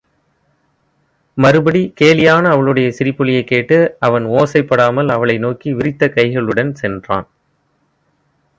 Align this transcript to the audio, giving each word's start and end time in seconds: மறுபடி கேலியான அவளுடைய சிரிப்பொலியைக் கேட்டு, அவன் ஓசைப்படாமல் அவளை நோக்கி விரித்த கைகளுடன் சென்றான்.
மறுபடி 1.33 1.91
கேலியான 1.95 2.49
அவளுடைய 2.49 2.93
சிரிப்பொலியைக் 2.99 3.43
கேட்டு, 3.43 3.95
அவன் 3.99 4.25
ஓசைப்படாமல் 4.25 5.07
அவளை 5.07 5.37
நோக்கி 5.37 5.73
விரித்த 5.73 6.11
கைகளுடன் 6.15 6.73
சென்றான். 6.73 7.27